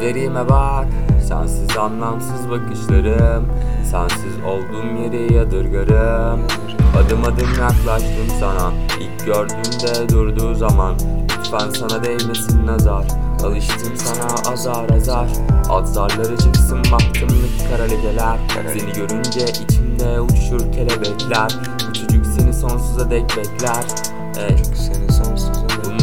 Gözlerime 0.00 0.48
bak. 0.48 0.86
Sensiz 1.28 1.76
anlamsız 1.76 2.50
bakışlarım. 2.50 3.48
Sensiz 3.90 4.34
olduğum 4.46 5.02
yeri 5.02 5.34
yadırgarım 5.34 6.40
Adım 6.96 7.24
adım 7.24 7.48
yaklaştım 7.60 8.28
sana. 8.40 8.72
İlk 9.00 9.26
gördüğümde 9.26 10.08
durduğu 10.08 10.54
zaman 10.54 10.94
Lütfen 11.38 11.70
sana 11.70 12.04
değmesin 12.04 12.66
nazar. 12.66 13.04
Alıştım 13.44 13.96
sana 13.96 14.52
azar 14.52 14.90
azar. 14.90 15.28
Alt 15.68 15.88
zarları 15.88 16.36
çıksın 16.36 16.78
baktım 16.92 17.28
kara 17.70 17.82
lekeler. 17.82 18.38
Seni 18.72 18.92
görünce 18.92 19.44
içimde 19.44 20.20
uçuşur 20.20 20.72
kelebekler. 20.72 21.48
Bu 21.88 21.92
çocuk 21.92 22.26
seni 22.26 22.54
sonsuza 22.54 23.10
dek 23.10 23.36
bekler. 23.36 23.84
Ey, 24.38 24.56
Seni 24.74 25.12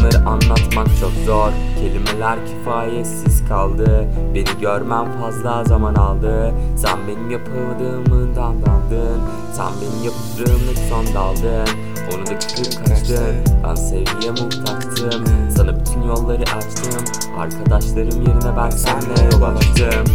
Bunları 0.06 0.30
anlatmak 0.30 0.88
çok 1.00 1.12
zor. 1.26 1.52
Kelimeler 1.80 2.40
kifayetsiz 2.46 3.48
kaldı. 3.48 4.08
Beni 4.34 4.62
görmem 4.62 5.06
fazla 5.22 5.64
zaman 5.64 5.96
aldı. 5.96 6.54
Sen 6.78 7.00
benim 7.08 7.32
yapıldığımdan 7.32 8.56
dandın 8.66 9.22
Sen 9.54 9.68
benim 9.82 10.04
yaptığımın 10.04 10.76
son 10.90 11.16
daldın. 11.16 11.68
Onu 12.14 12.26
da 12.26 12.40
kırıp 12.40 12.88
kaçtın. 12.88 13.36
Ben 13.64 13.76
sevgiye 13.76 14.32
muhtaçtım. 14.32 15.26
Sana 15.58 15.80
bütün 15.80 16.02
yolları 16.02 16.42
açtım. 16.42 17.04
Arkadaşlarım 17.40 18.22
yerine 18.22 18.58
ben 18.58 18.70
seninle 18.70 19.36
yol 19.36 19.42
açtım. 19.42 20.06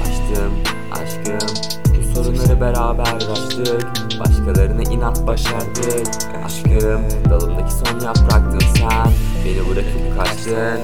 Açtım 0.00 0.52
aşkım. 0.92 1.48
Bu 1.86 2.14
sorunları 2.14 2.60
beraber 2.60 3.14
açtık 3.32 3.86
Başkalarına 4.46 4.82
inat 4.82 5.26
başardık. 5.26 6.08
Aşkım 6.46 7.30
dalımdaki 7.30 7.72
son 7.72 8.00
yapraktın 8.00 8.58
sen. 8.58 9.12
Beni 9.44 9.70
bırakıp 9.70 10.18
kaçtın. 10.18 10.80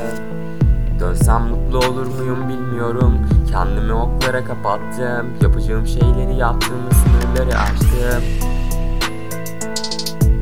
Dönsem 1.01 1.43
mutlu 1.43 1.79
olur 1.79 2.07
muyum 2.07 2.49
bilmiyorum. 2.49 3.27
Kendimi 3.51 3.93
oklara 3.93 4.45
kapattım. 4.45 5.27
Yapacağım 5.43 5.87
şeyleri 5.87 6.37
yaptım 6.37 6.79
sınırları 6.93 7.59
aştım. 7.59 8.25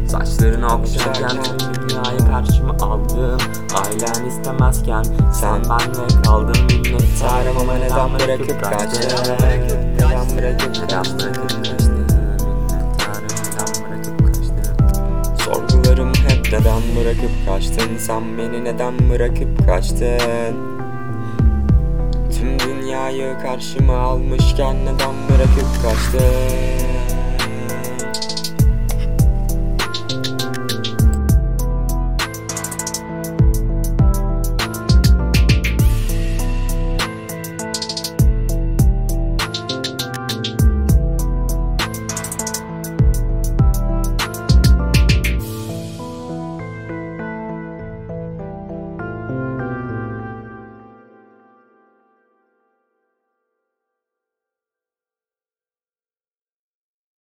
Saçlarını 0.09 0.75
okşarken 0.75 1.43
tüm 1.43 1.89
dünyayı 1.89 2.19
karşıma 2.19 2.73
aldım. 2.73 3.39
Ailen 3.75 4.27
istemezken 4.29 5.03
sen 5.33 5.63
benle 5.63 6.23
kaldın. 6.23 6.65
Minnettarım 6.65 7.57
ama 7.61 7.75
neden 7.75 8.15
bırakıp 8.15 8.63
kaçtın? 8.63 9.33
Neden 9.99 10.37
bırakıp 10.37 10.91
kaçtın 10.91 11.78
neden 16.59 16.83
bırakıp 16.97 17.31
kaçtın? 17.47 17.97
Sen 17.99 18.39
beni 18.39 18.65
neden 18.65 19.11
bırakıp 19.11 19.67
kaçtın? 19.67 20.57
Tüm 22.33 22.59
dünyayı 22.59 23.39
karşıma 23.43 23.99
almışken 23.99 24.77
neden 24.85 25.15
bırakıp 25.29 25.83
kaçtın 25.83 26.88